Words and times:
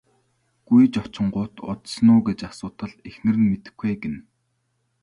Гүйж 0.67 0.93
очингуут 1.03 1.55
удсан 1.71 2.07
уу 2.11 2.19
гэж 2.27 2.39
асуутал 2.51 2.91
эхнэр 3.09 3.35
нь 3.39 3.49
мэдэхгүй 3.51 3.87
ээ 3.91 3.97
гэнэ. 4.01 4.19